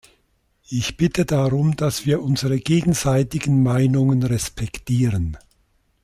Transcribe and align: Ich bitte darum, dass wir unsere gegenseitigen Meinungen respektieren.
Ich 0.67 0.97
bitte 0.97 1.25
darum, 1.25 1.75
dass 1.75 2.07
wir 2.07 2.23
unsere 2.23 2.59
gegenseitigen 2.59 3.61
Meinungen 3.61 4.23
respektieren. 4.23 5.37